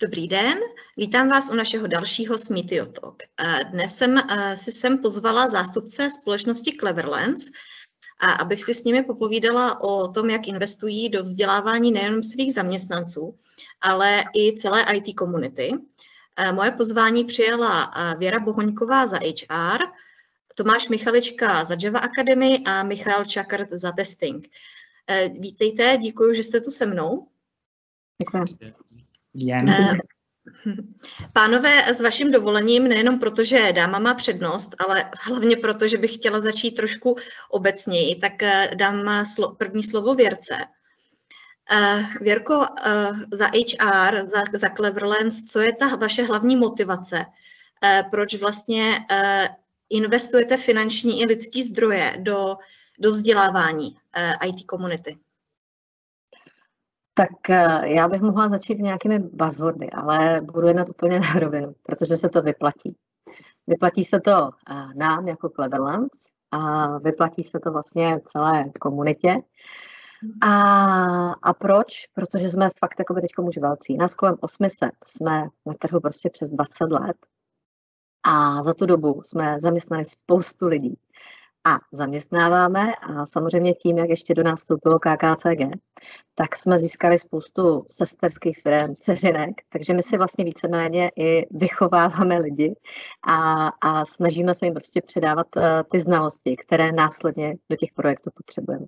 [0.00, 0.58] Dobrý den,
[0.96, 3.22] vítám vás u našeho dalšího Smitio Talk.
[3.70, 4.18] Dnes jsem
[4.54, 7.46] si sem pozvala zástupce společnosti Cleverlands,
[8.20, 13.38] a abych si s nimi popovídala o tom, jak investují do vzdělávání nejen svých zaměstnanců,
[13.80, 15.72] ale i celé IT komunity.
[16.52, 19.82] Moje pozvání přijela Věra Bohoňková za HR,
[20.54, 24.48] Tomáš Michalička za Java Academy a Michal Čakrt za testing.
[25.38, 27.28] Vítejte, děkuji, že jste tu se mnou.
[28.18, 28.44] Děkuji.
[29.68, 29.94] Eh,
[31.32, 36.14] pánové, s vaším dovolením, nejenom proto, že dáma má přednost, ale hlavně proto, že bych
[36.14, 37.16] chtěla začít trošku
[37.50, 39.24] obecněji, tak eh, dám
[39.58, 40.54] první slovo Věrce.
[41.72, 42.64] Eh, Věrko,
[43.32, 47.24] za HR, za, za Cleverlands, co je ta vaše hlavní motivace?
[48.10, 48.98] Proč vlastně
[49.90, 52.56] investujete finanční i lidský zdroje do,
[52.98, 53.96] do vzdělávání
[54.46, 55.18] IT komunity?
[57.18, 62.16] Tak eh, já bych mohla začít nějakými buzzwordy, ale budu jednat úplně na rovinu, protože
[62.16, 62.96] se to vyplatí.
[63.66, 69.36] Vyplatí se to eh, nám jako Cleverlands a vyplatí se to vlastně celé komunitě.
[70.42, 70.52] A,
[71.30, 72.06] a proč?
[72.14, 73.96] Protože jsme fakt jako teď už velcí.
[73.96, 77.16] Nás kolem 800 jsme na trhu prostě přes 20 let
[78.22, 80.98] a za tu dobu jsme zaměstnali spoustu lidí
[81.66, 85.76] a zaměstnáváme a samozřejmě tím, jak ještě do nás vstoupilo KKCG,
[86.34, 92.74] tak jsme získali spoustu sesterských firm, ceřinek, takže my si vlastně víceméně i vychováváme lidi
[93.28, 98.30] a, a snažíme se jim prostě předávat uh, ty znalosti, které následně do těch projektů
[98.34, 98.86] potřebujeme.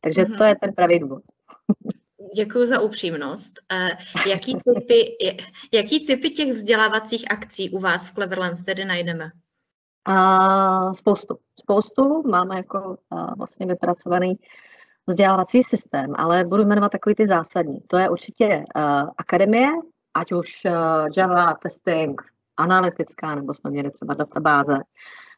[0.00, 0.38] Takže mm-hmm.
[0.38, 1.22] to je ten pravý důvod.
[2.36, 3.52] Děkuji za upřímnost.
[3.72, 3.88] Uh,
[4.30, 5.16] jaký, typy,
[5.72, 9.30] jaký typy těch vzdělávacích akcí u vás v Cleverlands tedy najdeme?
[10.04, 11.38] A spoustu.
[11.60, 12.22] Spoustu.
[12.28, 12.96] Máme jako
[13.36, 14.38] vlastně vypracovaný
[15.06, 17.80] vzdělávací systém, ale budu jmenovat takový ty zásadní.
[17.86, 18.64] To je určitě
[19.18, 19.68] akademie,
[20.14, 20.66] ať už
[21.16, 22.22] Java, testing,
[22.56, 24.76] analytická, nebo jsme měli třeba databáze.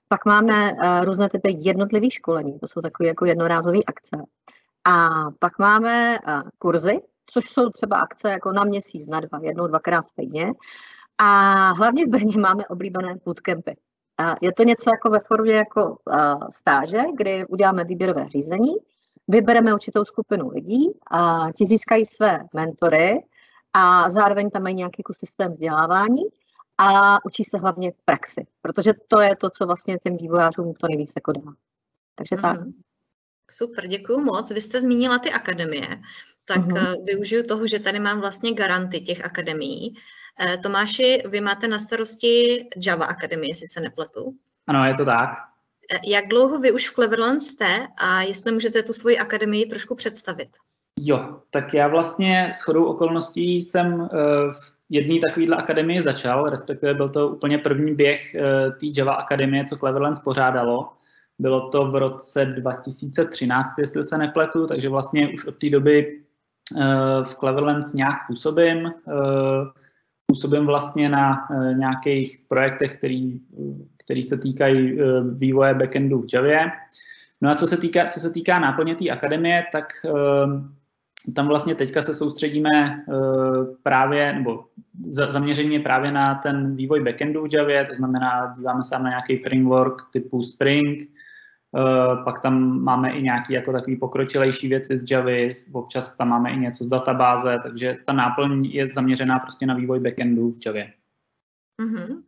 [0.09, 4.17] Pak máme různé typy jednotlivých školení, to jsou takové jako jednorázové akce.
[4.85, 5.09] A
[5.39, 6.19] pak máme
[6.59, 10.53] kurzy, což jsou třeba akce jako na měsíc, na dva, jednou, dvakrát týdně.
[11.19, 11.27] A
[11.73, 13.77] hlavně v Brně máme oblíbené bootcampy.
[14.41, 15.99] Je to něco jako ve formě jako
[16.51, 18.75] stáže, kdy uděláme výběrové řízení,
[19.29, 23.25] vybereme určitou skupinu lidí a ti získají své mentory
[23.73, 26.23] a zároveň tam mají nějaký jako systém vzdělávání
[26.79, 30.87] a učí se hlavně v praxi, protože to je to, co vlastně těm vývojářům to
[30.89, 31.53] nejvíc jako dá.
[32.15, 32.61] Takže tak.
[32.61, 32.73] Mm-hmm.
[33.51, 34.51] Super, děkuji moc.
[34.51, 35.89] Vy jste zmínila ty akademie,
[36.45, 37.05] tak mm-hmm.
[37.05, 39.95] využiju toho, že tady mám vlastně garanty těch akademií.
[40.41, 44.35] Eh, Tomáši, vy máte na starosti Java Academy, jestli se nepletu.
[44.67, 45.31] Ano, je to tak.
[45.95, 49.95] Eh, jak dlouho vy už v Cleverland jste a jestli můžete tu svoji akademii trošku
[49.95, 50.49] představit?
[51.01, 54.17] Jo, tak já vlastně s chodou okolností jsem eh,
[54.53, 58.33] v jedné takovéhle akademii začal, respektive byl to úplně první běh
[58.81, 60.93] té Java Akademie, co Cleverlands pořádalo.
[61.39, 66.21] Bylo to v roce 2013, jestli se nepletu, takže vlastně už od té doby
[67.23, 68.93] v Cleverlands nějak působím
[70.27, 73.41] působím vlastně na eh, nějakých projektech, který,
[73.97, 75.05] který se týkají eh,
[75.35, 76.71] vývoje backendu v Javě.
[77.41, 80.13] No a co se týká, co se týká náplně té akademie, tak eh,
[81.35, 83.05] tam vlastně teďka se soustředíme
[83.83, 84.65] právě, nebo
[85.09, 90.03] zaměření právě na ten vývoj backendu v Javě, to znamená, díváme se na nějaký framework
[90.13, 91.03] typu Spring,
[92.25, 96.57] pak tam máme i nějaké jako takový pokročilejší věci z Javy, občas tam máme i
[96.57, 100.93] něco z databáze, takže ta náplň je zaměřená prostě na vývoj backendu v Javě.
[101.83, 102.23] Mm-hmm.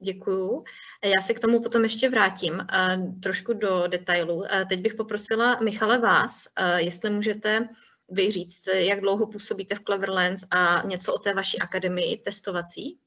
[0.00, 0.64] Děkuju.
[1.04, 4.34] Já se k tomu potom ještě vrátím uh, trošku do detailu.
[4.34, 7.68] Uh, teď bych poprosila Michale vás, uh, jestli můžete
[8.10, 12.98] vy říct, jak dlouho působíte v Cleverlands a něco o té vaší akademii testovací?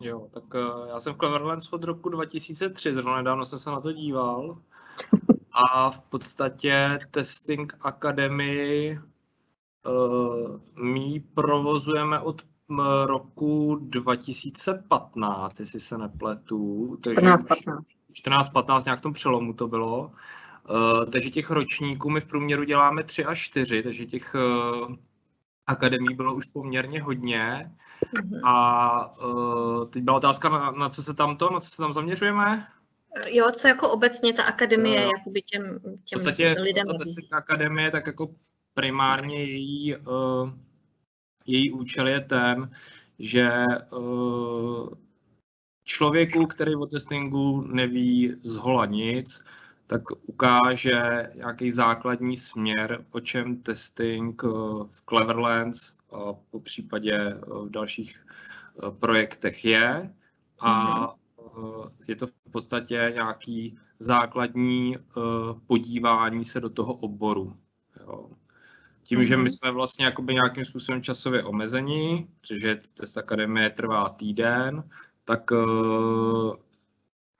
[0.00, 3.80] Jo, tak uh, já jsem v Cleverlands od roku 2003, zrovna nedávno jsem se na
[3.80, 4.62] to díval.
[5.52, 8.98] A v podstatě Testing Academy
[9.86, 12.42] uh, my provozujeme od
[13.04, 16.96] roku 2015, jestli se nepletu.
[17.00, 17.82] 14-15.
[18.26, 20.12] 14-15, nějak v tom přelomu to bylo.
[20.70, 24.94] Uh, takže těch ročníků my v průměru děláme 3 až 4, takže těch uh,
[25.66, 27.72] akademí bylo už poměrně hodně.
[28.14, 28.40] Mm-hmm.
[28.44, 31.92] A uh, teď byla otázka, na, na co se tam to, na co se tam
[31.92, 32.66] zaměřujeme?
[33.26, 36.84] Jo, co jako obecně ta akademie no, jakoby těm, těm v podstatě, lidem
[37.30, 38.34] ta akademie, tak jako
[38.74, 40.50] primárně její, uh,
[41.46, 42.70] její účel je ten,
[43.18, 43.50] že
[43.92, 44.88] uh,
[45.84, 49.44] člověku, který o testingu neví z hola nic,
[49.86, 54.42] tak ukáže nějaký základní směr, o čem testing
[54.90, 58.26] v Cleverlands a po případě v dalších
[58.98, 60.14] projektech je.
[60.58, 61.19] A mm-hmm.
[62.08, 64.96] Je to v podstatě nějaký základní
[65.66, 67.56] podívání se do toho oboru.
[68.00, 68.30] Jo.
[69.02, 69.48] Tím, že my mhm.
[69.48, 74.84] jsme vlastně jakoby nějakým způsobem časově omezení, protože test akademie trvá týden,
[75.24, 76.54] tak uh,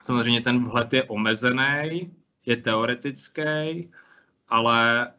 [0.03, 2.15] samozřejmě ten vhled je omezený,
[2.45, 3.91] je teoretický,
[4.47, 5.11] ale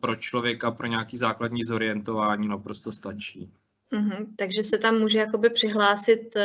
[0.00, 3.52] pro člověka, pro nějaký základní zorientování naprosto stačí.
[3.92, 6.36] Mm-hmm, takže se tam může jakoby přihlásit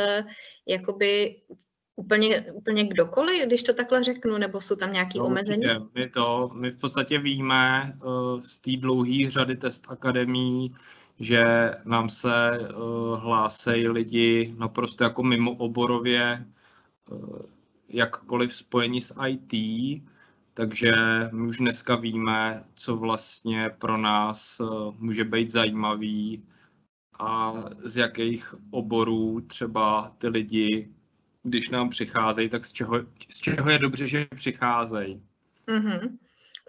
[0.66, 1.36] jakoby
[1.96, 5.62] úplně, úplně kdokoliv, když to takhle řeknu, nebo jsou tam nějaké no, omezení?
[5.94, 10.68] My to, my v podstatě víme uh, z té dlouhé řady test akademí,
[11.20, 16.46] že nám se uh, hlásejí lidi naprosto jako mimo oborově,
[17.10, 17.38] uh,
[17.88, 19.52] jakkoliv spojení s IT,
[20.54, 20.94] takže
[21.32, 26.44] my už dneska víme, co vlastně pro nás uh, může být zajímavý
[27.18, 27.54] a
[27.84, 30.94] z jakých oborů třeba ty lidi
[31.44, 32.94] když nám přicházejí, tak z čeho,
[33.30, 35.22] z čeho je dobře, že přicházejí.
[35.68, 36.18] Mm-hmm.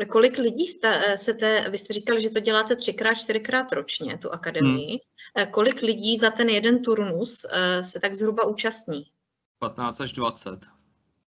[0.09, 4.31] Kolik lidí ta, se te, vy jste říkali, že to děláte třikrát, čtyřikrát ročně, tu
[4.31, 4.99] akademii.
[5.37, 5.47] Hmm.
[5.51, 9.05] Kolik lidí za ten jeden turnus eh, se tak zhruba účastní?
[9.59, 10.65] 15 až 20.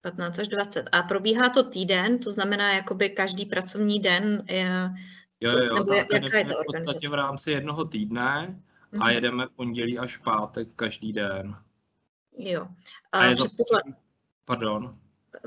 [0.01, 0.89] 15 až 20.
[0.91, 4.45] A probíhá to týden, to znamená jakoby každý pracovní den?
[4.49, 4.91] Je,
[5.39, 6.71] jo, jo, nebo jaká je to organizace?
[6.71, 8.61] v podstatě v rámci jednoho týdne
[8.91, 9.09] a mm-hmm.
[9.09, 11.55] jedeme pondělí až pátek každý den.
[12.41, 12.67] Jo.
[13.11, 13.43] A, a je to...
[13.43, 13.83] předpoklad...
[14.45, 14.97] Pardon.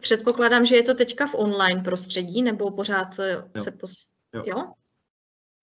[0.01, 3.63] Předpokládám, že je to teďka v online prostředí, nebo pořád se, jo.
[3.63, 4.09] se pos...
[4.35, 4.43] Jo.
[4.47, 4.73] jo?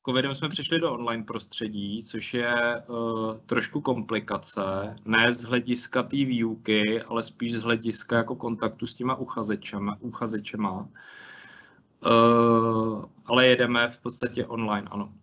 [0.06, 6.16] Covidem jsme přišli do online prostředí, což je uh, trošku komplikace, ne z hlediska té
[6.16, 9.98] výuky, ale spíš z hlediska jako kontaktu s těma uchazečema.
[10.00, 10.90] uchazečema.
[12.06, 15.14] Uh, ale jedeme v podstatě online, ano.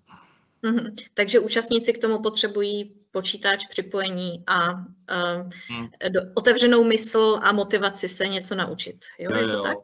[0.63, 0.95] Mm-hmm.
[1.15, 5.89] Takže účastníci k tomu potřebují počítač, připojení a uh, hmm.
[6.09, 9.05] do, otevřenou mysl a motivaci se něco naučit.
[9.19, 9.63] Jo, jo je to jo.
[9.63, 9.79] tak?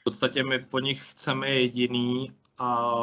[0.00, 2.94] V podstatě my po nich chceme jediný a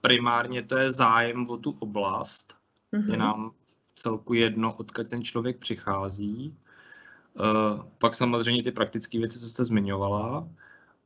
[0.00, 2.54] primárně to je zájem o tu oblast.
[2.92, 3.10] Mm-hmm.
[3.10, 3.50] Je nám
[3.96, 6.56] celku jedno, odkud ten člověk přichází.
[7.34, 10.48] Uh, pak samozřejmě ty praktické věci, co jste zmiňovala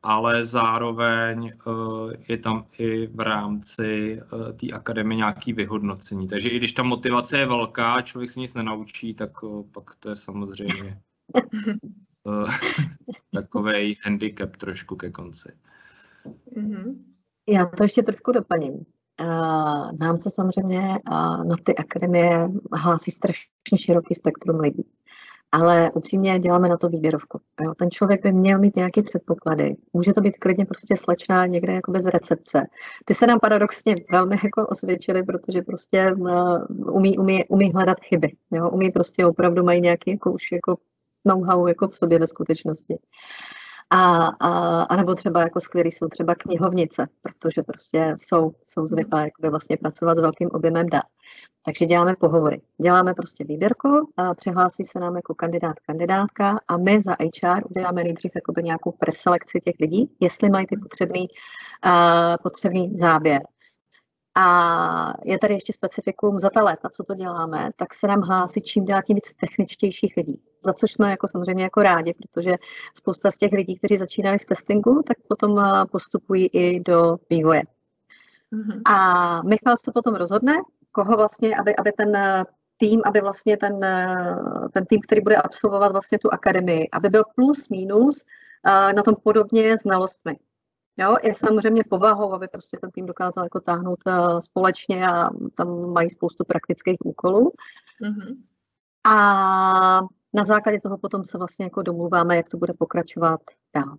[0.03, 6.29] ale zároveň uh, je tam i v rámci uh, té akademie nějaké vyhodnocení.
[6.29, 10.09] Takže i když ta motivace je velká, člověk se nic nenaučí, tak uh, pak to
[10.09, 11.01] je samozřejmě
[12.25, 12.51] uh,
[13.33, 15.53] takový handicap trošku ke konci.
[16.57, 16.97] Mm-hmm.
[17.49, 18.73] Já to ještě trošku doplním.
[19.21, 24.85] Uh, nám se samozřejmě uh, na ty akademie hlásí strašně široký spektrum lidí
[25.53, 27.41] ale upřímně děláme na to výběrovku.
[27.61, 27.75] Jo.
[27.75, 29.77] Ten člověk by měl mít nějaké předpoklady.
[29.93, 32.67] Může to být klidně prostě slečná někde jako bez recepce.
[33.05, 38.33] Ty se nám paradoxně velmi jako osvědčily, protože prostě uh, umí, umí, umí hledat chyby.
[38.51, 38.71] Jo.
[38.71, 40.77] Umí prostě opravdu mají nějaký jako už jako
[41.25, 42.99] know-how jako v sobě ve skutečnosti.
[43.91, 49.25] A, a, a nebo třeba jako skvělý jsou třeba knihovnice, protože prostě jsou, jsou zvyklé
[49.25, 51.03] jakoby vlastně pracovat s velkým objemem dat.
[51.65, 52.61] Takže děláme pohovory.
[52.83, 58.05] Děláme prostě výběrku, a přihlásí se nám jako kandidát, kandidátka a my za HR uděláme
[58.05, 61.29] nejdřív jakoby nějakou preselekci těch lidí, jestli mají ty potřebný,
[61.87, 63.43] uh, potřebný záběr.
[64.35, 68.61] A je tady ještě specifikum za ta léta, co to děláme, tak se nám hlásí
[68.61, 70.41] čím dál tím víc techničtějších lidí.
[70.65, 72.55] Za což jsme jako samozřejmě jako rádi, protože
[72.95, 77.63] spousta z těch lidí, kteří začínali v testingu, tak potom postupují i do vývoje.
[78.53, 78.81] Mm-hmm.
[78.85, 80.55] A Michal se potom rozhodne,
[80.93, 82.45] koho vlastně, aby, aby ten eh,
[82.77, 84.37] tým, aby vlastně ten, eh,
[84.73, 88.25] ten tým, který bude absolvovat vlastně tu akademii, aby byl plus minus
[88.67, 90.37] eh, na tom podobně znalostmi.
[91.01, 93.99] Jo, je samozřejmě povahou, aby prostě ten tým dokázal jako táhnout
[94.41, 97.53] společně a tam mají spoustu praktických úkolů.
[98.03, 98.37] Mm-hmm.
[99.07, 99.15] A
[100.33, 103.41] na základě toho potom se vlastně jako domluváme, jak to bude pokračovat
[103.75, 103.97] dál.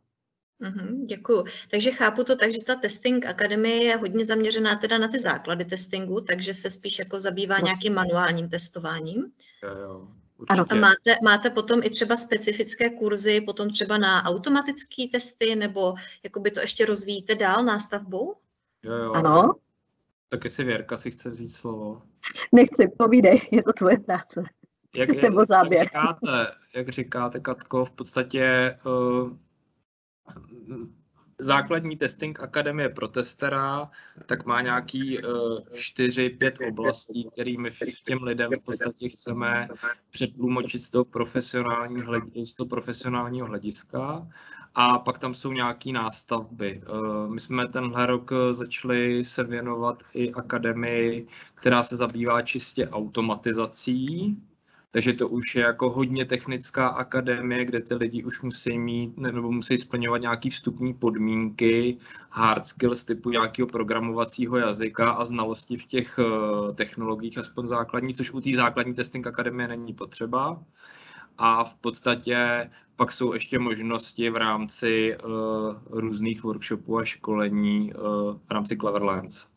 [0.62, 1.46] Mm-hmm, děkuju.
[1.72, 5.65] Takže chápu to tak, že ta testing akademie je hodně zaměřená teda na ty základy
[5.65, 7.65] testingu, takže se spíš jako zabývá no.
[7.65, 9.31] nějakým manuálním testováním.
[9.63, 10.08] Jo, jo.
[10.50, 15.93] Ano, a máte, máte potom i třeba specifické kurzy, potom třeba na automatické testy, nebo
[16.24, 18.36] jakoby to ještě rozvíjíte dál nástavbou?
[18.83, 19.12] Jo, jo.
[19.12, 19.53] Ano.
[20.29, 22.01] Tak jestli Věrka si chce vzít slovo.
[22.51, 24.43] Nechci, povídej, je to tvoje práce.
[24.95, 25.83] Jak, Nebo záběr.
[25.83, 29.31] Jak říkáte, jak říkáte, Katko, v podstatě uh,
[31.41, 33.89] základní testing akademie pro testera,
[34.25, 35.19] tak má nějaký
[35.74, 37.69] čtyři, uh, pět oblastí, kterými
[38.05, 39.67] těm lidem v podstatě chceme
[40.10, 44.27] přetlumočit z toho profesionálního, z toho profesionálního hlediska.
[44.75, 46.81] A pak tam jsou nějaké nástavby.
[46.89, 54.38] Uh, my jsme tenhle rok začali se věnovat i akademii, která se zabývá čistě automatizací
[54.91, 59.51] takže to už je jako hodně technická akademie, kde ty lidi už musí mít nebo
[59.51, 61.98] musí splňovat nějaké vstupní podmínky,
[62.29, 68.31] hard skills typu nějakého programovacího jazyka a znalosti v těch uh, technologiích, aspoň základní, což
[68.31, 70.63] u té základní testing akademie není potřeba.
[71.38, 75.31] A v podstatě pak jsou ještě možnosti v rámci uh,
[75.89, 78.01] různých workshopů a školení uh,
[78.48, 79.48] v rámci Cleverlands.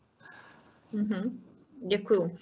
[0.93, 1.44] Mm-hmm.
[1.87, 2.37] Děkuju.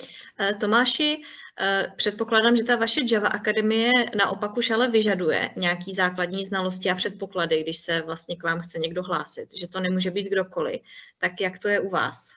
[0.59, 1.23] Tomáši,
[1.59, 6.95] Eh, předpokládám, že ta vaše Java Akademie naopak už ale vyžaduje nějaký základní znalosti a
[6.95, 10.81] předpoklady, když se vlastně k vám chce někdo hlásit, že to nemůže být kdokoliv.
[11.17, 12.29] Tak jak to je u vás?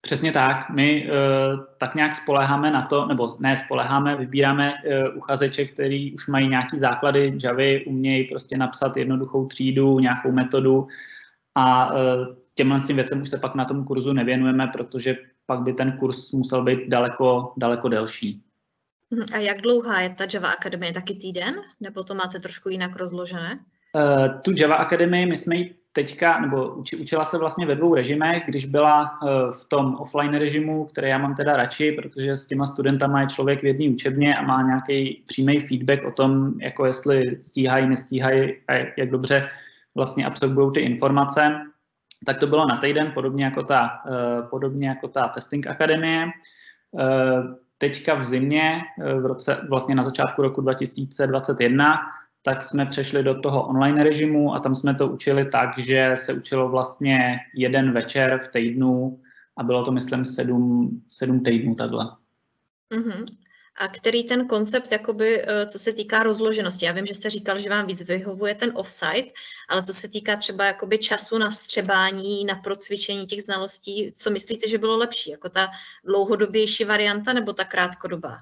[0.00, 0.70] Přesně tak.
[0.70, 6.28] My uh, tak nějak spoleháme na to, nebo ne spoleháme, vybíráme uh, uchazeče, který už
[6.28, 10.86] mají nějaký základy Javy, umějí prostě napsat jednoduchou třídu, nějakou metodu
[11.54, 11.98] a uh,
[12.54, 15.16] těmhle věcem už se pak na tom kurzu nevěnujeme, protože
[15.48, 18.42] pak by ten kurz musel být daleko, daleko delší.
[19.10, 20.92] Mhm, a jak dlouhá je ta Java Akademie?
[20.92, 21.54] Taky týden?
[21.80, 23.58] Nebo to máte trošku jinak rozložené?
[23.94, 27.94] Uh, tu Java Akademii my jsme ji teďka, nebo uči, učila se vlastně ve dvou
[27.94, 32.46] režimech, když byla uh, v tom offline režimu, který já mám teda radši, protože s
[32.46, 36.86] těma studentama je člověk v jedné učebně a má nějaký přímý feedback o tom, jako
[36.86, 39.48] jestli stíhají, nestíhají a jak dobře
[39.94, 41.60] vlastně absorbují ty informace.
[42.26, 46.26] Tak to bylo na týden, podobně jako ta, uh, podobně jako ta Testing Akademie.
[46.90, 51.98] Uh, teďka v zimě, eh, v roce, vlastně na začátku roku 2021,
[52.42, 56.34] tak jsme přešli do toho online režimu a tam jsme to učili tak, že se
[56.34, 59.20] učilo vlastně jeden večer v týdnu
[59.56, 62.04] a bylo to, myslím, sedm, sedm týdnů takhle.
[62.94, 63.26] Mm-hmm
[63.78, 66.84] a který ten koncept, jakoby, eh, co se týká rozloženosti.
[66.84, 69.30] Já vím, že jste říkal, že vám víc vyhovuje ten offsite,
[69.68, 74.68] ale co se týká třeba jakoby času na střebání, na procvičení těch znalostí, co myslíte,
[74.68, 75.30] že bylo lepší?
[75.30, 75.68] Jako ta
[76.04, 78.38] dlouhodobější varianta nebo ta krátkodobá?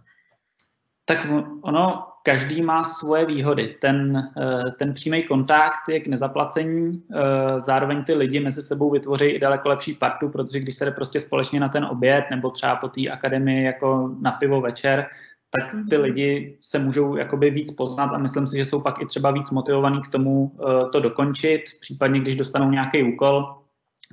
[1.09, 1.27] Tak
[1.63, 3.77] ono, každý má svoje výhody.
[3.81, 9.25] Ten, eh, ten přímý kontakt je k nezaplacení, eh, zároveň ty lidi mezi sebou vytvoří
[9.25, 12.77] i daleko lepší partu, protože když se jde prostě společně na ten oběd nebo třeba
[12.77, 15.07] po té akademii jako na pivo večer,
[15.51, 16.03] tak ty mhm.
[16.03, 19.51] lidi se můžou jakoby víc poznat a myslím si, že jsou pak i třeba víc
[19.51, 23.55] motivovaní k tomu uh, to dokončit, případně když dostanou nějaký úkol,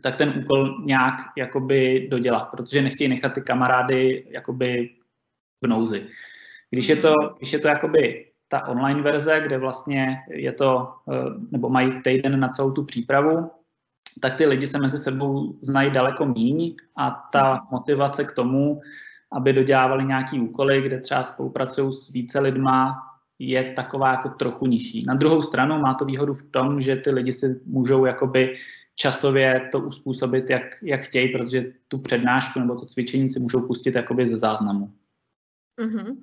[0.01, 4.89] tak ten úkol nějak jakoby dodělat, protože nechtějí nechat ty kamarády jakoby
[5.61, 6.07] v nouzi.
[6.73, 11.15] Když je to, když je to jakoby ta online verze, kde vlastně je to, uh,
[11.51, 13.51] nebo mají týden na celou tu přípravu,
[14.21, 18.81] tak ty lidi se mezi sebou znají daleko míň a ta motivace k tomu,
[19.31, 22.97] aby dodělávali nějaký úkoly, kde třeba spolupracují s více lidma,
[23.39, 25.05] je taková jako trochu nižší.
[25.05, 28.55] Na druhou stranu má to výhodu v tom, že ty lidi si můžou jakoby
[28.95, 33.95] časově to uspůsobit, jak, jak chtějí, protože tu přednášku nebo to cvičení si můžou pustit
[33.95, 34.93] jakoby ze záznamu.
[35.79, 36.17] Mm-hmm.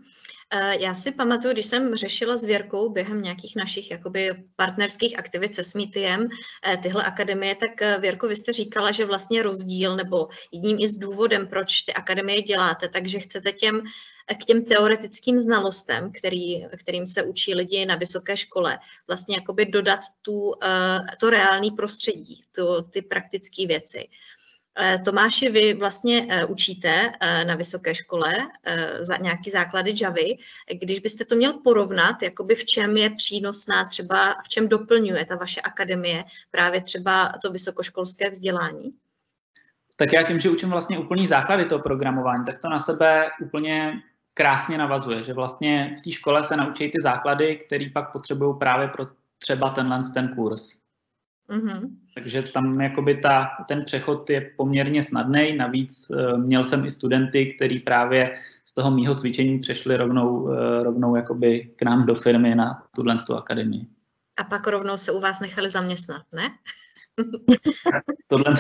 [0.79, 5.65] Já si pamatuju, když jsem řešila s Věrkou během nějakých našich jakoby partnerských aktivit se
[5.65, 6.29] Smitiem
[6.67, 10.89] eh, tyhle akademie, tak eh, Věrko, vy jste říkala, že vlastně rozdíl nebo jedním i
[10.89, 13.83] z důvodem, proč ty akademie děláte, takže chcete těm
[14.31, 19.67] eh, k těm teoretickým znalostem, který, kterým se učí lidi na vysoké škole, vlastně jakoby
[19.67, 20.55] dodat tu,
[21.21, 24.09] to reální prostředí, tu, ty praktické věci.
[24.83, 28.35] Eh, Tomáši, vy vlastně eh, učíte eh, na vysoké škole
[29.01, 30.37] za nějaký základy Javy.
[30.81, 35.37] Když byste to měl porovnat, jakoby v čem je přínosná, třeba v čem doplňuje ta
[35.37, 38.91] vaše akademie právě třeba to vysokoškolské vzdělání?
[39.97, 43.93] Tak já tím, že učím vlastně úplný základy toho programování, tak to na sebe úplně
[44.35, 48.89] krásně navazuje, že vlastně v té škole se naučí ty základy, které pak potřebují právě
[48.89, 49.07] pro
[49.39, 50.81] třeba tenhle ten kurz.
[51.51, 51.89] Mm-hmm.
[52.15, 55.57] Takže tam jakoby ta, ten přechod je poměrně snadný.
[55.57, 60.81] Navíc uh, měl jsem i studenty, kteří právě z toho mýho cvičení přešli rovnou, uh,
[60.81, 63.87] rovnou jakoby k nám do firmy na tuhle akademii.
[64.41, 66.49] A pak rovnou se u vás nechali zaměstnat, ne?
[68.27, 68.55] tohle,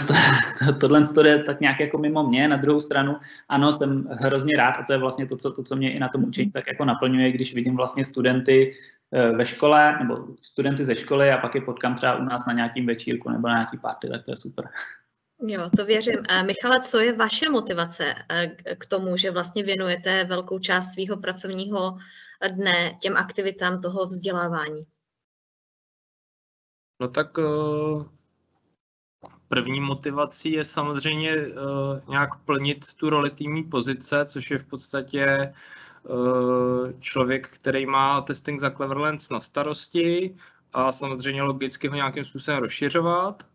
[0.58, 2.48] to, tohle to je tak nějak jako mimo mě.
[2.48, 3.16] Na druhou stranu,
[3.48, 6.08] ano, jsem hrozně rád a to je vlastně to, co, to, co mě i na
[6.08, 10.96] tom učení tak jako naplňuje, když vidím vlastně studenty Eh, ve škole, nebo studenty ze
[10.96, 14.08] školy a pak je potkám třeba u nás na nějakým večírku nebo na nějaký party,
[14.08, 14.68] tak to je super.
[15.46, 16.18] Jo, to věřím.
[16.28, 21.16] A Michale, co je vaše motivace eh, k tomu, že vlastně věnujete velkou část svého
[21.16, 21.98] pracovního
[22.48, 24.82] dne těm aktivitám toho vzdělávání?
[27.00, 27.38] No tak
[29.48, 31.36] první motivací je samozřejmě
[32.08, 35.52] nějak plnit tu roli týmní pozice, což je v podstatě
[37.00, 40.36] člověk, který má testing za Cleverlands na starosti
[40.72, 43.46] a samozřejmě logicky ho nějakým způsobem rozšiřovat.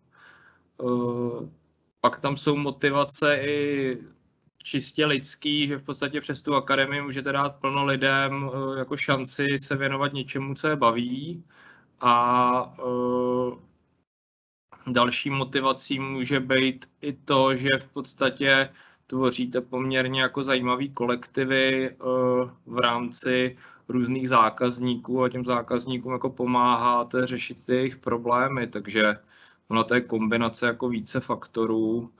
[0.77, 1.49] Uh,
[2.01, 3.97] pak tam jsou motivace i
[4.63, 9.75] čistě lidský, že v podstatě přes tu akademii můžete dát plno lidem jako šanci se
[9.75, 11.43] věnovat něčemu, co je baví.
[11.99, 12.75] A
[14.87, 18.69] Další motivací může být i to, že v podstatě
[19.07, 21.95] tvoříte poměrně jako zajímavý kolektivy eh,
[22.65, 23.57] v rámci
[23.89, 29.15] různých zákazníků a těm zákazníkům jako pomáháte řešit jejich problémy, takže
[29.67, 32.11] ona to je kombinace jako více faktorů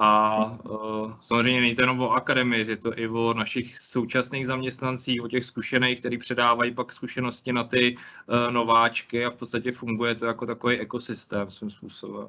[0.00, 5.28] a uh, samozřejmě to jenom o akademii, je to i o našich současných zaměstnancích, o
[5.28, 10.26] těch zkušených, kteří předávají pak zkušenosti na ty uh, nováčky a v podstatě funguje to
[10.26, 12.26] jako takový ekosystém svým způsobem.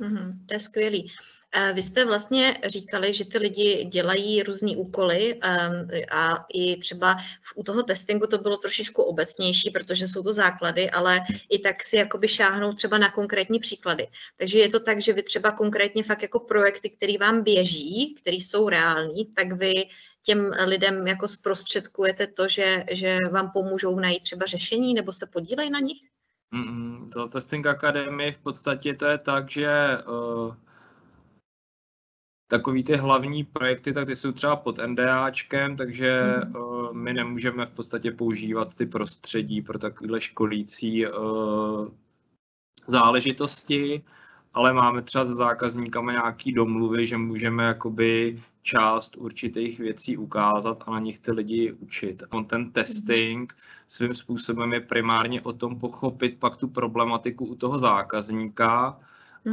[0.00, 1.12] Mm-hmm, to je skvělý.
[1.72, 7.16] Vy jste vlastně říkali, že ty lidi dělají různé úkoly ehm, a i třeba
[7.54, 11.96] u toho testingu to bylo trošičku obecnější, protože jsou to základy, ale i tak si
[11.96, 14.08] jakoby šáhnou třeba na konkrétní příklady.
[14.38, 18.36] Takže je to tak, že vy třeba konkrétně fakt jako projekty, které vám běží, které
[18.36, 19.72] jsou reální, tak vy
[20.22, 25.70] těm lidem jako zprostředkujete to, že, že vám pomůžou najít třeba řešení nebo se podílejí
[25.70, 25.98] na nich?
[26.50, 30.54] Mm, to Testing Academy v podstatě to je tak, že uh,
[32.48, 36.56] takový ty hlavní projekty, tak ty jsou třeba pod NDAčkem, takže mm.
[36.56, 41.88] uh, my nemůžeme v podstatě používat ty prostředí pro takovéhle školící uh,
[42.86, 44.04] záležitosti,
[44.54, 50.90] ale máme třeba s zákazníkama nějaký domluvy, že můžeme jakoby část určitých věcí ukázat a
[50.90, 52.22] na nich ty lidi učit.
[52.30, 57.78] On ten testing svým způsobem je primárně o tom pochopit pak tu problematiku u toho
[57.78, 59.00] zákazníka,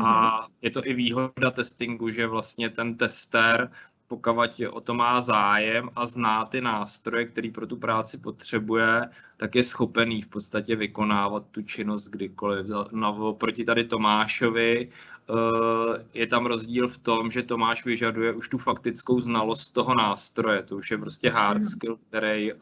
[0.03, 0.53] a mhm.
[0.61, 3.71] je to i výhoda testingu, že vlastně ten tester,
[4.07, 9.55] pokud o to má zájem a zná ty nástroje, který pro tu práci potřebuje, tak
[9.55, 12.67] je schopený v podstatě vykonávat tu činnost kdykoliv.
[12.91, 18.57] No, proti tady Tomášovi eh, je tam rozdíl v tom, že Tomáš vyžaduje už tu
[18.57, 20.63] faktickou znalost toho nástroje.
[20.63, 21.65] To už je prostě hard mhm.
[21.65, 22.55] skill, který eh,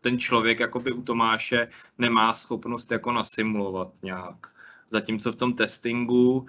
[0.00, 4.57] ten člověk jakoby u Tomáše nemá schopnost jako nasimulovat nějak.
[4.90, 6.46] Zatímco v tom testingu,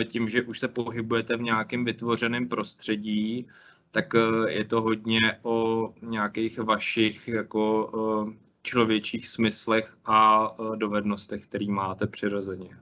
[0.00, 3.48] eh, tím, že už se pohybujete v nějakém vytvořeném prostředí,
[3.90, 11.70] tak eh, je to hodně o nějakých vašich jako eh, člověčích smyslech a dovednostech, který
[11.70, 12.76] máte přirozeně.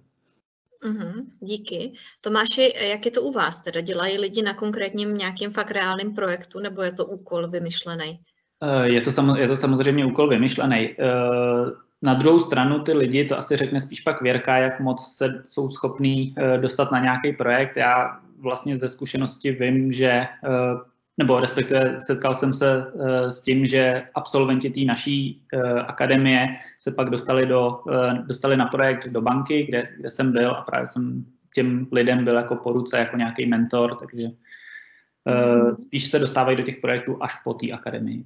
[0.84, 1.92] Mm-hmm, díky.
[2.20, 3.60] Tomáši, jak je to u vás?
[3.60, 8.20] Teda dělají lidi na konkrétním nějakým fakt reálným projektu, nebo je to úkol vymyšlený?
[8.82, 10.96] Je to, je to samozřejmě úkol vymyšlený.
[12.02, 15.70] Na druhou stranu ty lidi, to asi řekne spíš pak Věrka, jak moc se jsou
[15.70, 17.76] schopní eh, dostat na nějaký projekt.
[17.76, 20.28] Já vlastně ze zkušenosti vím, že, eh,
[21.16, 25.42] nebo respektive setkal jsem se eh, s tím, že absolventi té naší
[25.86, 26.46] akademie
[26.78, 27.82] se pak dostali, do,
[28.26, 32.34] dostali na projekt do banky, kde, kde jsem byl a právě jsem těm lidem byl
[32.34, 34.28] jako po ruce, jako nějaký mentor, takže
[35.78, 38.24] spíš se dostávají do těch projektů až po té akademii.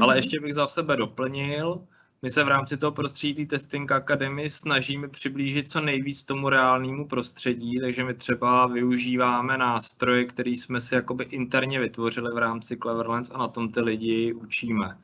[0.00, 1.86] Ale ještě bych za sebe doplnil,
[2.22, 7.80] my se v rámci toho prostředí Testing Academy snažíme přiblížit co nejvíc tomu reálnému prostředí,
[7.80, 13.38] takže my třeba využíváme nástroje, které jsme si jakoby interně vytvořili v rámci Cleverlands a
[13.38, 14.98] na tom ty lidi učíme.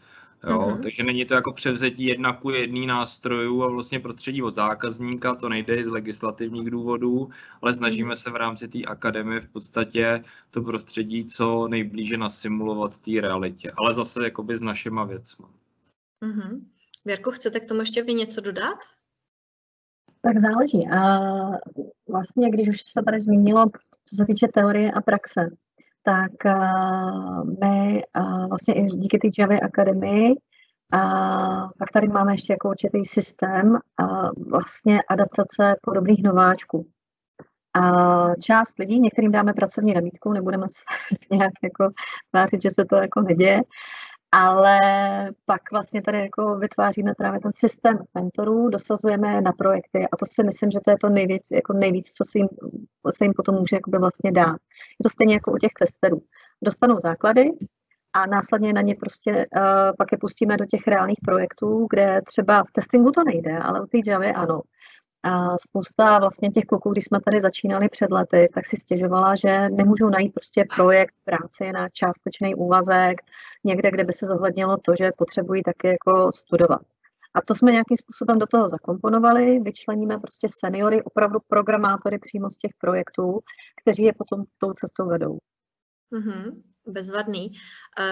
[0.49, 0.81] Jo, mm-hmm.
[0.81, 5.49] Takže není to jako převzetí jedna ku jedný nástrojů a vlastně prostředí od zákazníka, to
[5.49, 7.31] nejde z legislativních důvodů,
[7.63, 8.23] ale snažíme mm-hmm.
[8.23, 13.95] se v rámci té akademie v podstatě to prostředí co nejblíže nasimulovat té realitě, ale
[13.95, 15.47] zase jakoby s našima věcmi.
[16.23, 16.61] Mm-hmm.
[17.05, 18.79] Věrko, chcete k tomu ještě vy něco dodat?
[20.21, 20.89] Tak záleží.
[20.89, 21.19] A
[22.09, 23.67] vlastně, když už se tady zmínilo,
[24.05, 25.51] co se týče teorie a praxe,
[26.03, 26.33] tak
[27.61, 28.03] my
[28.49, 30.35] vlastně i díky té Java Akademii
[30.93, 30.99] a
[31.79, 36.87] pak tady máme ještě jako určitý systém a vlastně adaptace podobných nováčků.
[37.75, 40.85] A část lidí, některým dáme pracovní nabídku, nebudeme se
[41.37, 41.89] nějak jako
[42.33, 43.61] vářit, že se to jako neděje,
[44.35, 44.79] ale
[45.47, 50.43] pak vlastně tady jako vytváříme právě ten systém mentorů, dosazujeme na projekty a to si
[50.43, 52.49] myslím, že to je to nejvíc, jako nejvíc co se jim,
[53.11, 54.57] se jim potom může vlastně dát.
[55.01, 56.23] Je to stejně jako u těch testerů.
[56.63, 57.51] Dostanou základy
[58.13, 59.63] a následně na ně prostě uh,
[59.99, 63.87] pak je pustíme do těch reálných projektů, kde třeba v testingu to nejde, ale u
[63.87, 64.61] té Java ano.
[65.25, 69.69] A spousta vlastně těch kluků, když jsme tady začínali před lety, tak si stěžovala, že
[69.69, 73.21] nemůžou najít prostě projekt práce na částečný úvazek,
[73.65, 76.81] někde, kde by se zohlednilo to, že potřebují taky jako studovat.
[77.35, 82.57] A to jsme nějakým způsobem do toho zakomponovali, vyčleníme prostě seniory, opravdu programátory přímo z
[82.57, 83.41] těch projektů,
[83.83, 85.39] kteří je potom tou cestou vedou.
[86.13, 87.53] Mm-hmm, bezvadný.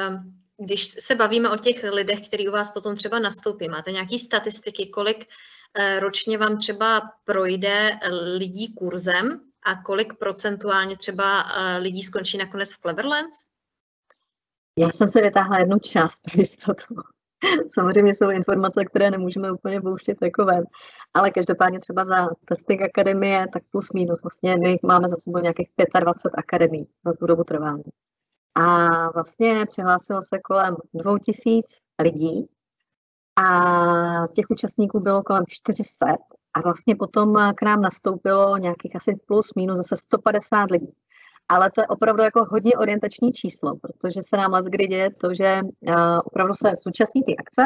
[0.08, 4.18] Um, když se bavíme o těch lidech, kteří u vás potom třeba nastoupí, máte nějaké
[4.18, 5.26] statistiky, kolik
[5.98, 7.90] ročně vám třeba projde
[8.36, 13.36] lidí kurzem a kolik procentuálně třeba uh, lidí skončí nakonec v Cleverlands?
[14.78, 16.94] Já jsem se vytáhla jednu část pro jistotu.
[17.74, 20.64] Samozřejmě jsou informace, které nemůžeme úplně pouštět jako ven,
[21.14, 25.68] ale každopádně třeba za testing akademie, tak plus minus, vlastně my máme za sebou nějakých
[26.00, 27.82] 25 akademií za tu dobu trvání.
[28.54, 31.66] A vlastně přihlásilo se kolem 2000
[32.02, 32.48] lidí
[33.36, 36.06] a těch účastníků bylo kolem 400
[36.54, 40.92] a vlastně potom k nám nastoupilo nějakých asi plus minus zase 150 lidí
[41.48, 45.60] ale to je opravdu jako hodně orientační číslo, protože se nám kdy děje to, že
[46.24, 47.62] opravdu se zúčastní ty akce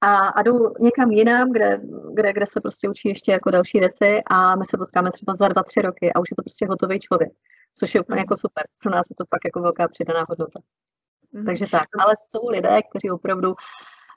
[0.00, 1.80] a, a jdou někam jinam, kde,
[2.14, 5.48] kde, kde se prostě učí ještě jako další věci a my se potkáme třeba za
[5.48, 7.30] dva, tři roky a už je to prostě hotový člověk,
[7.78, 8.64] což je úplně jako super.
[8.82, 10.60] Pro nás je to fakt jako velká přidaná hodnota.
[11.34, 11.44] Mm-hmm.
[11.46, 13.54] Takže tak, ale jsou lidé, kteří opravdu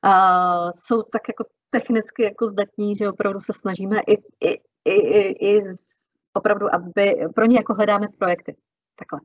[0.04, 4.13] uh, jsou tak jako technicky jako zdatní, že opravdu se snažíme i,
[4.48, 5.62] i, i, i, i
[6.34, 8.56] opravdu, aby pro ně jako hledáme projekty.
[8.96, 9.20] Takhle.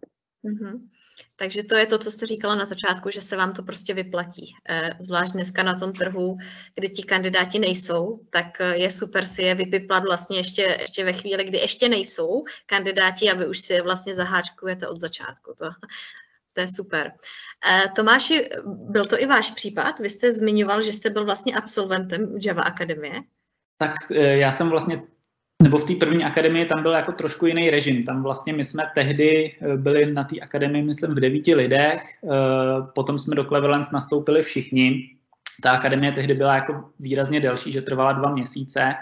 [0.45, 0.89] Mm-hmm.
[1.37, 4.55] Takže to je to, co jste říkala na začátku, že se vám to prostě vyplatí.
[4.69, 6.39] Eh, zvlášť dneska na tom trhu,
[6.75, 11.13] kdy ti kandidáti nejsou, tak eh, je super si je vypiplat vlastně ještě, ještě ve
[11.13, 15.55] chvíli, kdy ještě nejsou kandidáti a vy už si je vlastně zaháčkujete od začátku.
[15.59, 15.67] To,
[16.59, 17.13] to je super.
[17.71, 20.01] Eh, Tomáši, byl to i váš případ?
[20.01, 23.15] Vy jste zmiňoval, že jste byl vlastně absolventem Java Akademie.
[23.79, 25.03] Tak já jsem vlastně
[25.63, 28.03] nebo v té první akademii tam byl jako trošku jiný režim.
[28.03, 32.29] Tam vlastně my jsme tehdy eh, byli na té akademii, myslím, v devíti lidech, eh,
[32.95, 35.11] potom jsme do Cleverlands nastoupili všichni.
[35.63, 38.95] Ta akademie tehdy byla jako výrazně delší, že trvala dva měsíce.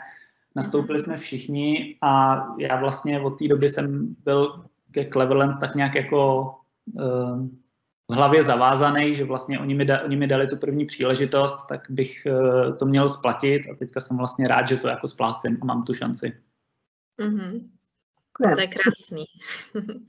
[0.55, 5.95] Nastoupili jsme všichni a já vlastně od té doby jsem byl ke Cleverlands tak nějak
[5.95, 6.66] jako eh,
[8.11, 11.91] v hlavě zavázaný, že vlastně oni mi, da, oni mi dali tu první příležitost, tak
[11.91, 12.27] bych
[12.79, 15.95] to měl splatit a teďka jsem vlastně rád, že to jako splácím a mám tu
[15.95, 16.43] šanci.
[17.21, 17.69] Mm-hmm.
[18.43, 19.25] To je krásný.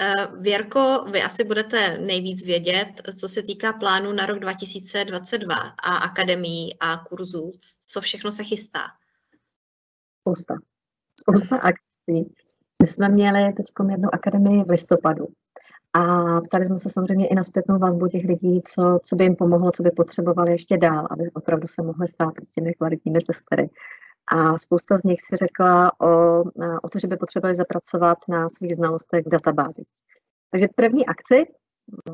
[0.00, 5.96] Eh, Věrko, vy asi budete nejvíc vědět, co se týká plánu na rok 2022 a
[5.96, 7.52] akademií a kurzů.
[7.82, 8.80] Co všechno se chystá?
[10.20, 10.54] Spousta.
[11.20, 12.34] Spousta akcí.
[12.82, 15.28] My jsme měli teď jednu akademii v listopadu.
[15.94, 19.36] A ptali jsme se samozřejmě i na zpětnou vazbu těch lidí, co, co by jim
[19.36, 23.70] pomohlo, co by potřebovali ještě dál, aby opravdu se mohli stát s těmi kvalitními testery.
[24.32, 26.40] A spousta z nich si řekla o,
[26.82, 29.82] o to, že by potřebovali zapracovat na svých znalostech v databázi.
[30.50, 31.44] Takže první akci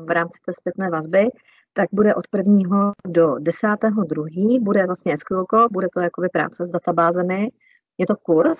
[0.07, 1.27] v rámci té zpětné vazby,
[1.73, 2.93] tak bude od 1.
[3.07, 3.67] do 10.
[4.05, 4.25] 2.
[4.61, 7.49] bude vlastně SQL, bude to jakoby práce s databázemi.
[7.97, 8.59] Je to kurz,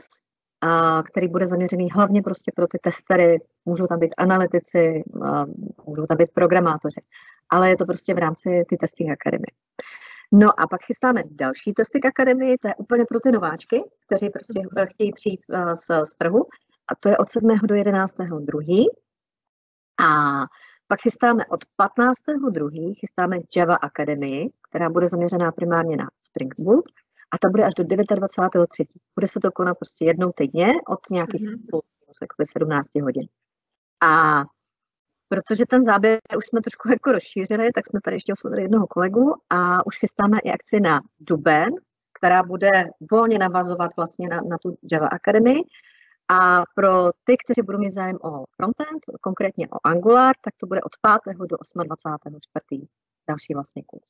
[0.62, 3.41] a, který bude zaměřený hlavně prostě pro ty testery.
[3.65, 5.04] Můžou tam být analytici,
[5.86, 7.02] můžou tam být programátoři,
[7.50, 9.48] ale je to prostě v rámci ty testing academy.
[10.32, 14.30] No a pak chystáme další testy k akademii, to je úplně pro ty nováčky, kteří
[14.30, 14.88] prostě mhm.
[14.88, 15.41] chtějí přijít
[15.74, 16.45] z, z trhu.
[16.88, 17.60] A to je od 7.
[17.63, 18.15] do 11.
[18.17, 18.86] 2.
[20.06, 20.45] A
[20.88, 22.17] pak chystáme od 15.
[22.50, 22.69] 2.
[23.00, 26.86] chystáme Java Academy, která bude zaměřená primárně na Spring Boot
[27.32, 28.86] a ta bude až do 29.3.
[29.15, 31.65] Bude se to konat prostě jednou týdně od nějakých mm-hmm.
[31.70, 31.84] plus,
[32.52, 33.28] 17 hodin.
[34.04, 34.44] A
[35.30, 39.36] protože ten záběr už jsme trošku jako rozšířili, tak jsme tady ještě oslovili jednoho kolegu
[39.50, 41.74] a už chystáme i akci na Duben,
[42.20, 42.72] která bude
[43.12, 45.56] volně navazovat vlastně na, na tu Java Academy.
[46.32, 50.82] A pro ty, kteří budou mít zájem o frontend, konkrétně o Angular, tak to bude
[50.82, 50.92] od
[51.26, 51.38] 5.
[51.38, 52.88] do 28.
[53.30, 54.04] další vlastně kurz.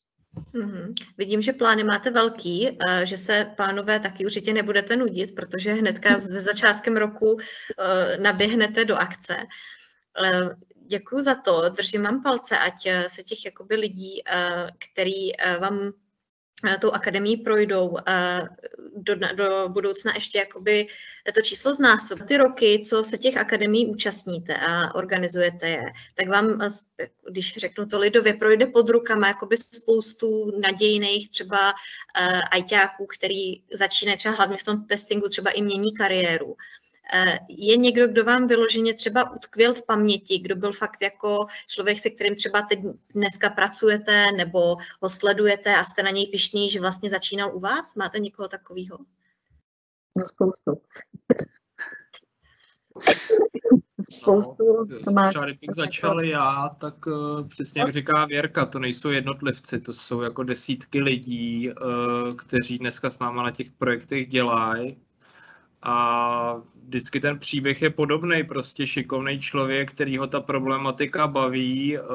[0.53, 0.93] Mm-hmm.
[1.17, 6.19] Vidím, že plány máte velký, eh, že se pánové taky určitě nebudete nudit, protože hnedka
[6.19, 9.37] ze začátkem roku eh, naběhnete do akce.
[10.25, 10.49] Eh,
[10.87, 14.21] děkuji za to, držím vám palce, ať se těch jakoby lidí,
[14.77, 15.91] který vám
[16.81, 17.95] tou akademií projdou
[18.95, 20.87] do, do budoucna ještě jakoby
[21.35, 22.19] to číslo znásob.
[22.27, 25.83] Ty roky, co se těch akademií účastníte a organizujete je,
[26.15, 26.69] tak vám,
[27.31, 31.73] když řeknu to lidově, projde pod rukama jakoby spoustu nadějných třeba
[32.51, 36.55] ajťáků, který začínají třeba hlavně v tom testingu třeba i mění kariéru.
[37.13, 41.99] Eh, je někdo, kdo vám vyloženě třeba utkvěl v paměti, kdo byl fakt jako člověk,
[41.99, 42.79] se kterým třeba teď
[43.15, 47.95] dneska pracujete nebo ho sledujete a jste na něj pišní, že vlastně začínal u vás?
[47.95, 48.97] Máte někoho takového?
[50.17, 50.81] No spoustu.
[54.21, 55.29] Spoustu, no, to má...
[55.29, 60.21] Třeba kdybych začal já, tak uh, přesně jak říká Věrka, to nejsou jednotlivci, to jsou
[60.21, 64.97] jako desítky lidí, uh, kteří dneska s náma na těch projektech dělají.
[65.81, 72.05] A vždycky ten příběh je podobný, prostě šikovný člověk, který ho ta problematika baví, uh,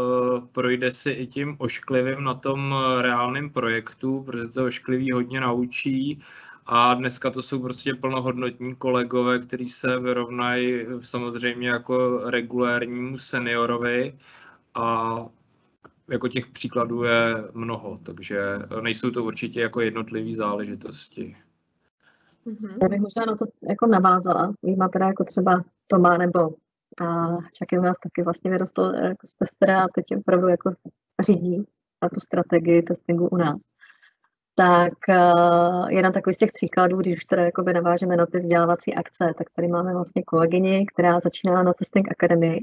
[0.53, 6.21] projde si i tím ošklivým na tom reálném projektu, protože to ošklivý hodně naučí
[6.67, 14.19] a dneska to jsou prostě plnohodnotní kolegové, kteří se vyrovnají samozřejmě jako regulérnímu seniorovi
[14.75, 15.17] a
[16.11, 18.41] jako těch příkladů je mnoho, takže
[18.81, 21.37] nejsou to určitě jako jednotlivé záležitosti.
[22.47, 22.79] Mm-hmm.
[22.83, 24.55] Já bych možná na to jako navázala.
[24.63, 26.41] Výjima teda jako třeba Tomá nebo
[27.01, 30.73] a Čaky u nás taky vlastně vyrostl jako z testera a teď opravdu jako
[31.23, 31.65] řídí
[32.01, 33.63] a tu strategii testingu u nás
[34.55, 38.95] tak uh, jeden takový z těch příkladů, když už teda jakoby navážeme na ty vzdělávací
[38.95, 42.61] akce, tak tady máme vlastně kolegyni, která začínala na Testing Academy,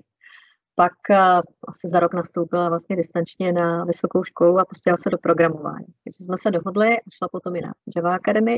[0.76, 5.18] pak uh, asi za rok nastoupila vlastně distančně na vysokou školu a pustila se do
[5.18, 5.86] programování.
[6.04, 8.58] Takže jsme se dohodli a šla potom i na Java Academy.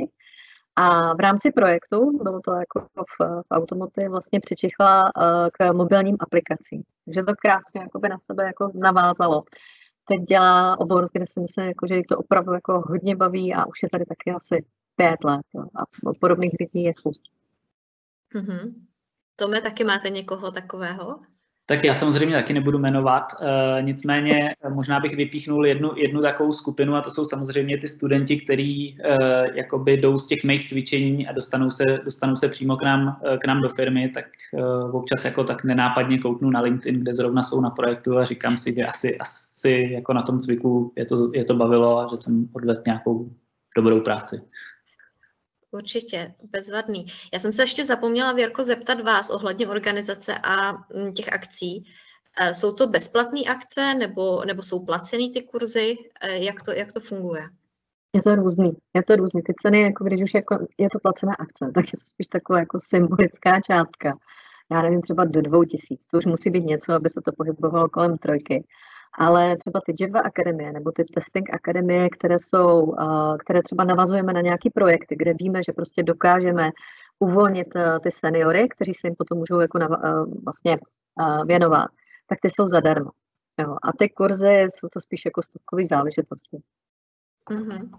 [0.76, 6.18] A v rámci projektu, bylo to jako v, v automoty, vlastně přičichla uh, k mobilním
[6.20, 6.84] aplikacím.
[7.06, 9.44] Takže to krásně jakoby na sebe jako navázalo
[10.08, 13.84] teď dělá obor, kde si myslím, jako, že to opravdu jako hodně baví a už
[13.84, 15.42] je tady taky asi pět let.
[15.54, 15.64] Jo.
[15.76, 15.84] A
[16.20, 17.30] podobných lidí je spousta.
[18.36, 18.74] Mm-hmm.
[19.36, 21.20] Tome, taky máte někoho takového?
[21.66, 26.96] Tak já samozřejmě taky nebudu jmenovat, e, nicméně možná bych vypíchnul jednu, jednu takovou skupinu
[26.96, 31.32] a to jsou samozřejmě ty studenti, kteří e, jakoby jdou z těch mých cvičení a
[31.32, 34.26] dostanou se, dostanou se přímo k nám, k nám do firmy, tak
[34.92, 38.74] občas jako tak nenápadně kouknu na LinkedIn, kde zrovna jsou na projektu a říkám si,
[38.74, 42.50] že asi, asi jako na tom cviku je to, je to bavilo a že jsem
[42.54, 43.30] odvedl nějakou
[43.76, 44.42] dobrou práci.
[45.74, 47.06] Určitě, bezvadný.
[47.34, 51.86] Já jsem se ještě zapomněla, Věrko, zeptat vás ohledně organizace a mm, těch akcí.
[52.40, 55.96] Eh, jsou to bezplatné akce nebo, nebo jsou placené ty kurzy?
[56.22, 57.50] Eh, jak to, jak to funguje?
[58.16, 58.72] Je to různý.
[58.94, 59.42] Je to různý.
[59.42, 62.60] Ty ceny, jako když už jako je to placená akce, tak je to spíš taková
[62.60, 64.18] jako symbolická částka.
[64.72, 66.06] Já nevím, třeba do dvou tisíc.
[66.08, 68.66] To už musí být něco, aby se to pohybovalo kolem trojky
[69.20, 72.96] ale třeba ty Java akademie nebo ty testing akademie, které jsou,
[73.40, 76.72] které třeba navazujeme na nějaký projekty, kde víme, že prostě dokážeme
[77.20, 77.68] uvolnit
[78.04, 79.80] ty seniory, kteří se jim potom můžou jako
[80.44, 80.78] vlastně
[81.46, 81.88] věnovat,
[82.28, 83.12] tak ty jsou zadarmo.
[83.60, 83.76] Jo.
[83.84, 86.58] A ty kurzy jsou to spíš jako stovkové záležitosti.
[87.52, 87.90] Mm-hmm.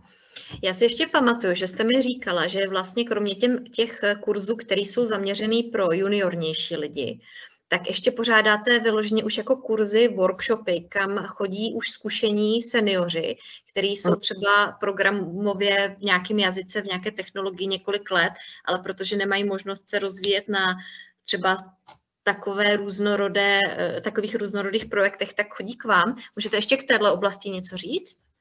[0.64, 4.80] Já si ještě pamatuju, že jste mi říkala, že vlastně kromě těm, těch kurzů, které
[4.80, 7.20] jsou zaměřený pro juniornější lidi,
[7.68, 13.36] tak ještě pořádáte vyloženě už jako kurzy, workshopy, kam chodí už zkušení seniori,
[13.70, 18.32] kteří jsou třeba programově v nějakém jazyce, v nějaké technologii několik let,
[18.64, 20.74] ale protože nemají možnost se rozvíjet na
[21.24, 21.58] třeba
[22.22, 26.16] takové různorodé, eh, takových různorodých projektech, tak chodí k vám.
[26.36, 28.33] Můžete ještě k této oblasti něco říct?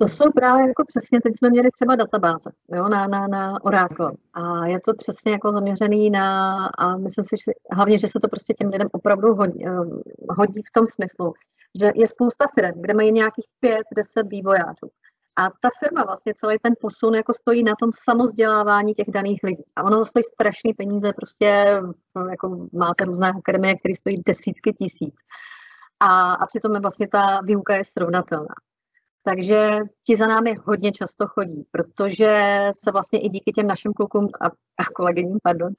[0.00, 4.12] To jsou právě jako přesně, teď jsme měli třeba databáze jo, na, na, na Oracle
[4.32, 8.28] a je to přesně jako zaměřený na, a myslím si že, hlavně, že se to
[8.28, 9.70] prostě těm lidem opravdu hodí, eh,
[10.28, 11.32] hodí v tom smyslu,
[11.80, 14.88] že je spousta firm, kde mají nějakých pět, deset vývojářů.
[15.36, 19.64] A ta firma vlastně celý ten posun jako stojí na tom samozdělávání těch daných lidí.
[19.76, 21.80] A ono to stojí strašný peníze, prostě
[22.30, 25.14] jako máte různé akademie, které stojí desítky tisíc.
[26.00, 28.54] A, a přitom je vlastně ta výuka je srovnatelná.
[29.28, 34.28] Takže ti za námi hodně často chodí, protože se vlastně i díky těm našim klukům
[34.40, 34.46] a,
[34.78, 35.72] a kolegyním, pardon,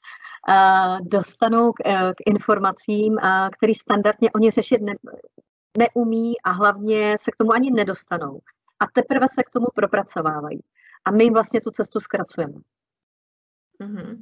[0.49, 4.93] a dostanou k, e, k informacím, a, který standardně oni řešit ne,
[5.77, 8.39] neumí a hlavně se k tomu ani nedostanou.
[8.79, 10.59] A teprve se k tomu propracovávají.
[11.05, 12.53] A my jim vlastně tu cestu zkracujeme.
[13.81, 14.17] Mm-hmm.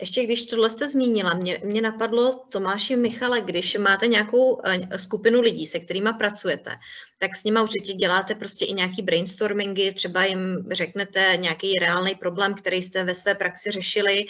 [0.00, 5.40] Ještě když tohle jste zmínila, mě, mě napadlo, Tomáši Michale, když máte nějakou eh, skupinu
[5.40, 6.70] lidí, se kterými pracujete,
[7.18, 12.54] tak s nimi určitě děláte prostě i nějaký brainstormingy, třeba jim řeknete nějaký reálný problém,
[12.54, 14.24] který jste ve své praxi řešili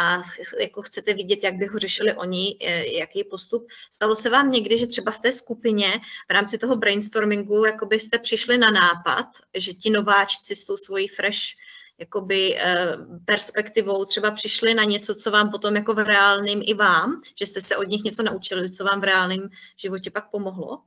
[0.00, 0.22] a
[0.60, 3.66] jako chcete vidět, jak by ho řešili oni, eh, jaký postup.
[3.90, 5.92] Stalo se vám někdy, že třeba v té skupině
[6.28, 11.08] v rámci toho brainstormingu jako byste přišli na nápad, že ti nováčci s tou svojí
[11.08, 11.40] fresh
[11.98, 17.22] jakoby eh, perspektivou třeba přišli na něco, co vám potom jako v reálném i vám,
[17.38, 20.82] že jste se od nich něco naučili, co vám v reálném životě pak pomohlo?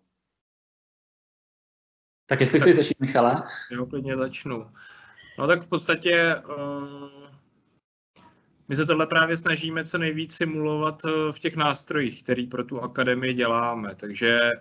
[2.26, 3.43] Tak jestli chceš začít, Michale.
[3.71, 4.71] Já klidně začnu.
[5.39, 7.21] No tak v podstatě uh,
[8.71, 13.34] my se tohle právě snažíme co nejvíc simulovat v těch nástrojích, který pro tu akademii
[13.34, 13.95] děláme.
[13.95, 14.51] Takže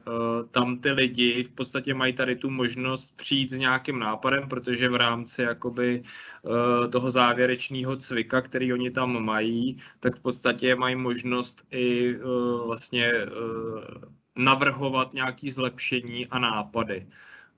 [0.51, 4.95] tam ty lidi v podstatě mají tady tu možnost přijít s nějakým nápadem, protože v
[4.95, 6.03] rámci jakoby
[6.93, 12.17] toho závěrečného cvika, který oni tam mají, tak v podstatě mají možnost i
[12.67, 13.13] vlastně
[14.39, 17.07] navrhovat nějaké zlepšení a nápady.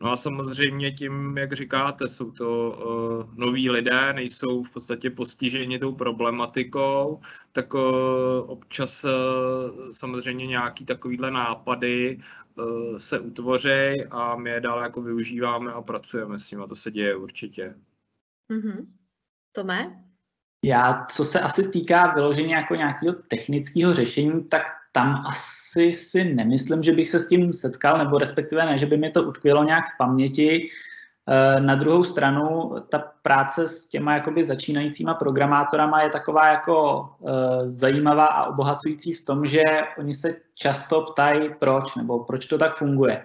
[0.02, 5.78] No a samozřejmě tím, jak říkáte, jsou to uh, noví lidé, nejsou v podstatě postiženi
[5.78, 7.20] tou problematikou,
[7.52, 7.80] tak uh,
[8.46, 9.10] občas uh,
[9.90, 12.20] samozřejmě nějaký takovýhle nápady
[12.54, 16.62] uh, se utvoří a my je dále jako využíváme a pracujeme s nimi.
[16.62, 17.74] A to se děje určitě.
[18.50, 18.86] Mm-hmm.
[19.52, 20.04] Tome?
[20.64, 24.62] Já, co se asi týká vyložení jako nějakého technického řešení, tak
[24.92, 28.96] tam asi si nemyslím, že bych se s tím setkal, nebo respektive ne, že by
[28.96, 30.68] mi to utkvělo nějak v paměti.
[31.28, 37.72] Eh, na druhou stranu, ta práce s těma jakoby začínajícíma programátorama je taková jako eh,
[37.72, 39.62] zajímavá a obohacující v tom, že
[39.98, 43.24] oni se často ptají, proč, nebo proč to tak funguje.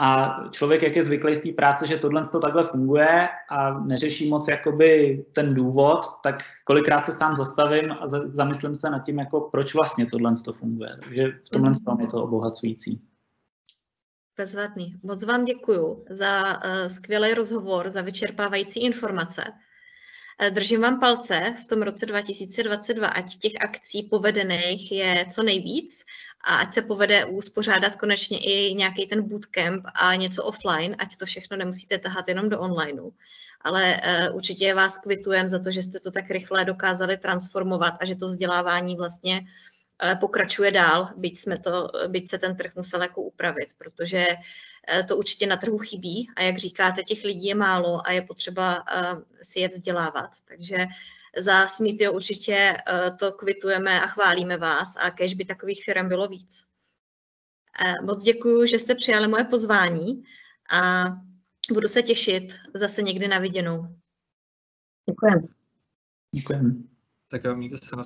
[0.00, 4.28] A člověk, jak je zvyklý z té práce, že tohle to takhle funguje a neřeší
[4.28, 9.40] moc jakoby ten důvod, tak kolikrát se sám zastavím a zamyslím se nad tím, jako
[9.40, 10.96] proč vlastně tohle to funguje.
[11.02, 12.00] Takže v tomhle mm.
[12.00, 13.00] je to obohacující.
[14.36, 14.94] Bezvadný.
[15.02, 19.42] Moc vám děkuji za uh, skvělý rozhovor, za vyčerpávající informace.
[20.42, 26.04] Uh, držím vám palce v tom roce 2022, ať těch akcí povedených je co nejvíc
[26.44, 31.26] a ať se povede uspořádat konečně i nějaký ten bootcamp a něco offline, ať to
[31.26, 33.10] všechno nemusíte tahat jenom do onlineu.
[33.60, 38.04] Ale uh, určitě vás kvitujem za to, že jste to tak rychle dokázali transformovat a
[38.04, 39.46] že to vzdělávání vlastně
[40.20, 45.16] pokračuje dál, byť, jsme to, byť se ten trh musel jako upravit, protože uh, to
[45.16, 49.22] určitě na trhu chybí a jak říkáte, těch lidí je málo a je potřeba uh,
[49.42, 50.30] si je vzdělávat.
[50.44, 50.86] Takže
[51.36, 56.28] za Smitio určitě eh, to kvitujeme a chválíme vás a kež by takových firm bylo
[56.28, 56.64] víc.
[57.86, 60.24] Eh, moc děkuji, že jste přijali moje pozvání
[60.70, 61.04] a
[61.72, 63.96] budu se těšit zase někdy na viděnou.
[65.10, 65.42] Děkujeme.
[66.34, 66.74] Děkujeme.
[67.28, 68.02] Tak jo, mějte se na